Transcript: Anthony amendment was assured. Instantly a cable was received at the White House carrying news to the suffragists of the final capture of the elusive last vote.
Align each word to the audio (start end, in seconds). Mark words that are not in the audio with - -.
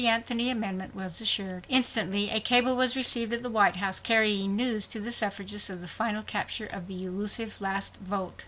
Anthony 0.03 0.49
amendment 0.49 0.95
was 0.95 1.21
assured. 1.21 1.67
Instantly 1.69 2.31
a 2.31 2.39
cable 2.39 2.75
was 2.75 2.95
received 2.95 3.33
at 3.33 3.43
the 3.43 3.51
White 3.51 3.75
House 3.75 3.99
carrying 3.99 4.55
news 4.55 4.87
to 4.87 4.99
the 4.99 5.11
suffragists 5.11 5.69
of 5.69 5.79
the 5.79 5.87
final 5.87 6.23
capture 6.23 6.65
of 6.65 6.87
the 6.87 7.05
elusive 7.05 7.61
last 7.61 7.97
vote. 7.97 8.39